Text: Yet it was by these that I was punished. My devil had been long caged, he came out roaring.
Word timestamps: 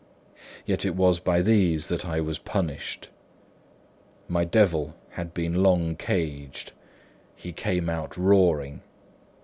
Yet 0.65 0.83
it 0.83 0.95
was 0.95 1.19
by 1.19 1.43
these 1.43 1.87
that 1.89 2.07
I 2.07 2.21
was 2.21 2.39
punished. 2.39 3.09
My 4.27 4.43
devil 4.43 4.95
had 5.09 5.31
been 5.31 5.61
long 5.61 5.95
caged, 5.95 6.71
he 7.35 7.53
came 7.53 7.87
out 7.87 8.17
roaring. 8.17 8.81